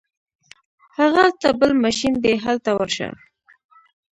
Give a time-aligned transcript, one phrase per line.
[0.97, 3.09] هغلته بل ماشین دی هلته ورشه.